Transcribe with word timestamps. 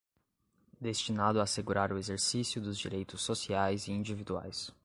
destinado 0.79 1.39
a 1.39 1.43
assegurar 1.43 1.93
o 1.93 1.97
exercício 1.99 2.59
dos 2.59 2.75
direitos 2.75 3.21
sociais 3.21 3.87
e 3.87 3.91
individuais 3.91 4.71